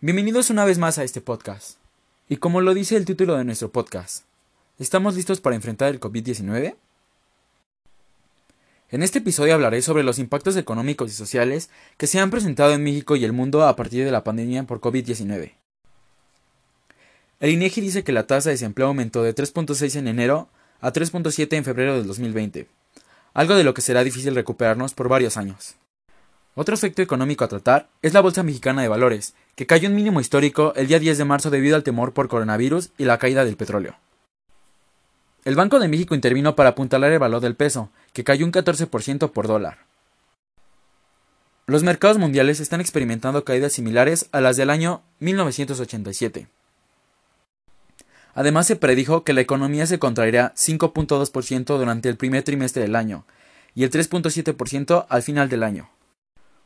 [0.00, 1.76] Bienvenidos una vez más a este podcast.
[2.28, 4.22] Y como lo dice el título de nuestro podcast,
[4.78, 6.76] ¿estamos listos para enfrentar el COVID-19?
[8.92, 12.84] En este episodio hablaré sobre los impactos económicos y sociales que se han presentado en
[12.84, 15.54] México y el mundo a partir de la pandemia por COVID-19.
[17.40, 20.48] El INEGI dice que la tasa de desempleo aumentó de 3.6 en enero
[20.80, 22.68] a 3.7 en febrero del 2020,
[23.34, 25.74] algo de lo que será difícil recuperarnos por varios años.
[26.54, 30.20] Otro efecto económico a tratar es la Bolsa Mexicana de Valores, que cayó en mínimo
[30.20, 33.56] histórico el día 10 de marzo debido al temor por coronavirus y la caída del
[33.56, 33.96] petróleo.
[35.44, 39.30] El Banco de México intervino para apuntalar el valor del peso, que cayó un 14%
[39.30, 39.86] por dólar.
[41.66, 46.48] Los mercados mundiales están experimentando caídas similares a las del año 1987.
[48.34, 53.24] Además, se predijo que la economía se contraerá 5.2% durante el primer trimestre del año
[53.74, 55.90] y el 3.7% al final del año.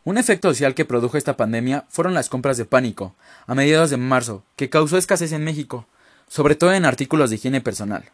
[0.04, 3.14] Un efecto social que produjo esta pandemia fueron las compras de pánico,
[3.46, 5.86] a mediados de marzo, que causó escasez en México,
[6.26, 8.10] sobre todo en artículos de higiene personal.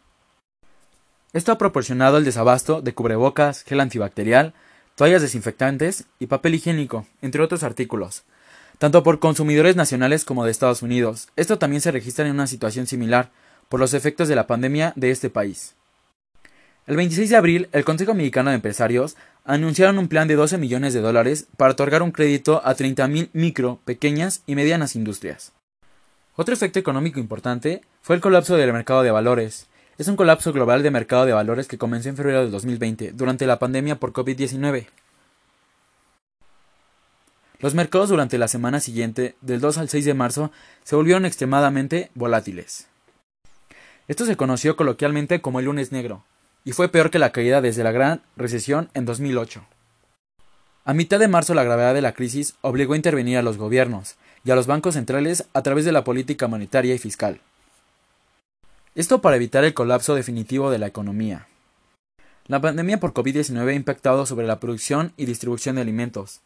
[1.33, 4.53] Esto ha proporcionado el desabasto de cubrebocas, gel antibacterial,
[4.93, 8.23] toallas desinfectantes y papel higiénico, entre otros artículos,
[8.77, 11.29] tanto por consumidores nacionales como de Estados Unidos.
[11.37, 13.31] Esto también se registra en una situación similar
[13.67, 15.73] por los efectos de la pandemia de este país.
[16.89, 20.91] El 26 de abril, el Consejo Mexicano de Empresarios anunciaron un plan de 12 millones
[20.91, 25.51] de dólares para otorgar un crédito a 30.000 micro, pequeñas y medianas industrias.
[26.35, 29.67] Otro efecto económico importante fue el colapso del mercado de valores.
[29.99, 33.45] Es un colapso global de mercado de valores que comenzó en febrero de 2020, durante
[33.45, 34.87] la pandemia por COVID-19.
[37.59, 40.51] Los mercados durante la semana siguiente, del 2 al 6 de marzo,
[40.83, 42.87] se volvieron extremadamente volátiles.
[44.07, 46.23] Esto se conoció coloquialmente como el lunes negro,
[46.63, 49.65] y fue peor que la caída desde la gran recesión en 2008.
[50.85, 54.15] A mitad de marzo la gravedad de la crisis obligó a intervenir a los gobiernos
[54.43, 57.41] y a los bancos centrales a través de la política monetaria y fiscal.
[58.95, 61.47] Esto para evitar el colapso definitivo de la economía.
[62.47, 66.41] La pandemia por COVID-19 ha impactado sobre la producción y distribución de alimentos,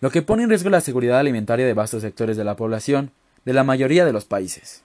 [0.00, 3.10] lo que pone en riesgo la seguridad alimentaria de vastos sectores de la población
[3.44, 4.82] de la mayoría de los países.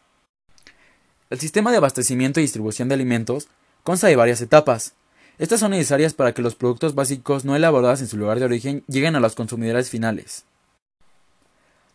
[1.29, 3.47] El sistema de abastecimiento y distribución de alimentos
[3.85, 4.93] consta de varias etapas.
[5.37, 8.83] Estas son necesarias para que los productos básicos no elaborados en su lugar de origen
[8.87, 10.43] lleguen a los consumidores finales.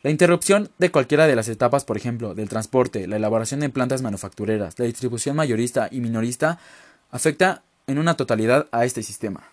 [0.03, 4.03] La interrupción de cualquiera de las etapas, por ejemplo, del transporte, la elaboración de plantas
[4.03, 6.61] manufactureras, la distribución mayorista y minorista,
[7.11, 9.51] afecta en una totalidad a este sistema.